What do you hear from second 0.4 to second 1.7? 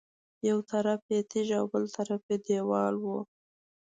یو طرف یې تیږې او